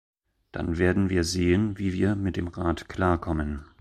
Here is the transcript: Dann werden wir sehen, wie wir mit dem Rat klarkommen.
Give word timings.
Dann 0.51 0.79
werden 0.79 1.11
wir 1.11 1.23
sehen, 1.23 1.77
wie 1.77 1.93
wir 1.93 2.15
mit 2.15 2.35
dem 2.35 2.47
Rat 2.47 2.89
klarkommen. 2.89 3.67